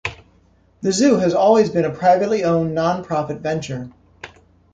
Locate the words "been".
1.69-1.85